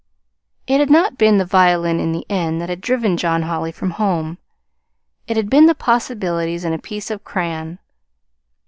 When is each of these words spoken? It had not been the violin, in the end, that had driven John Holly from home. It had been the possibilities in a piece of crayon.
It 0.65 0.79
had 0.79 0.89
not 0.89 1.19
been 1.19 1.37
the 1.37 1.45
violin, 1.45 1.99
in 1.99 2.11
the 2.11 2.25
end, 2.27 2.59
that 2.59 2.69
had 2.69 2.81
driven 2.81 3.17
John 3.17 3.43
Holly 3.43 3.71
from 3.71 3.91
home. 3.91 4.39
It 5.27 5.37
had 5.37 5.47
been 5.47 5.67
the 5.67 5.75
possibilities 5.75 6.65
in 6.65 6.73
a 6.73 6.79
piece 6.79 7.11
of 7.11 7.23
crayon. 7.23 7.77